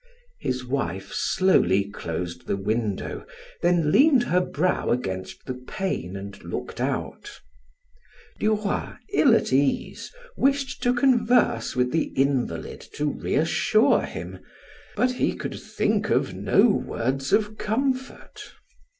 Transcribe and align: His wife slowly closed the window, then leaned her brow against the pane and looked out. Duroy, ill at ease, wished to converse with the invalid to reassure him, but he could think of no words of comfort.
His 0.39 0.65
wife 0.65 1.13
slowly 1.13 1.83
closed 1.83 2.47
the 2.47 2.57
window, 2.57 3.23
then 3.61 3.91
leaned 3.91 4.23
her 4.23 4.41
brow 4.43 4.89
against 4.89 5.45
the 5.45 5.53
pane 5.53 6.15
and 6.15 6.43
looked 6.43 6.81
out. 6.81 7.39
Duroy, 8.39 8.93
ill 9.13 9.35
at 9.35 9.53
ease, 9.53 10.11
wished 10.35 10.81
to 10.81 10.95
converse 10.95 11.75
with 11.75 11.91
the 11.91 12.05
invalid 12.15 12.81
to 12.95 13.05
reassure 13.11 14.01
him, 14.01 14.39
but 14.95 15.11
he 15.11 15.35
could 15.35 15.59
think 15.61 16.09
of 16.09 16.33
no 16.33 16.65
words 16.67 17.31
of 17.31 17.59
comfort. 17.59 18.53